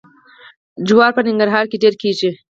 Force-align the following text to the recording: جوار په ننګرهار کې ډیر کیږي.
جوار 0.87 1.11
په 1.15 1.21
ننګرهار 1.27 1.65
کې 1.69 1.77
ډیر 1.83 1.93
کیږي. 2.01 2.29